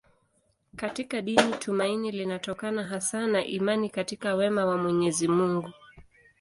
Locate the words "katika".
0.75-1.21, 3.89-4.35